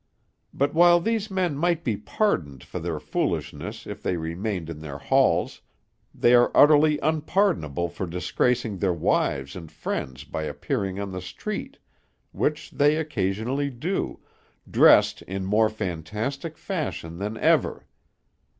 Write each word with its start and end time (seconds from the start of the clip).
But 0.51 0.73
while 0.73 0.99
these 0.99 1.29
men 1.29 1.55
might 1.55 1.83
be 1.83 1.95
pardoned 1.95 2.63
for 2.63 2.79
their 2.79 2.99
foolishness 2.99 3.85
if 3.85 4.01
they 4.01 4.17
remained 4.17 4.67
in 4.67 4.79
their 4.79 4.97
halls, 4.97 5.61
they 6.11 6.33
are 6.33 6.49
utterly 6.55 6.97
unpardonable 7.03 7.87
for 7.87 8.07
disgracing 8.07 8.79
their 8.79 8.95
wives 8.95 9.55
and 9.55 9.71
friends 9.71 10.23
by 10.23 10.41
appearing 10.45 10.99
on 10.99 11.11
the 11.11 11.21
street, 11.21 11.77
which 12.31 12.71
they 12.71 12.95
occasionally 12.95 13.69
do, 13.69 14.19
dressed 14.67 15.21
in 15.21 15.45
more 15.45 15.69
fantastic 15.69 16.57
fashion 16.57 17.19
than 17.19 17.37
ever. 17.37 17.85